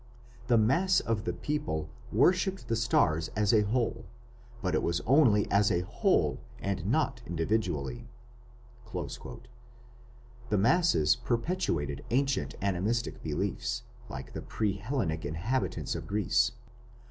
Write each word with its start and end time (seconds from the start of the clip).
The 0.47 0.57
mass 0.57 0.99
of 0.99 1.25
the 1.25 1.31
people 1.33 1.87
worshipped 2.11 2.67
the 2.67 2.75
stars 2.75 3.27
as 3.35 3.53
a 3.53 3.61
whole, 3.61 4.05
but 4.59 4.73
it 4.73 4.81
was 4.81 4.99
only 5.01 5.45
as 5.51 5.69
a 5.69 5.81
whole 5.85 6.39
and 6.59 6.87
not 6.87 7.21
individually." 7.27 8.07
The 8.91 9.37
masses 10.57 11.15
perpetuated 11.17 12.03
ancient 12.09 12.55
animistic 12.63 13.21
beliefs, 13.21 13.83
like 14.09 14.33
the 14.33 14.41
pre 14.41 14.77
Hellenic 14.79 15.23
inhabitants 15.23 15.93
of 15.93 16.07
Greece. 16.07 16.53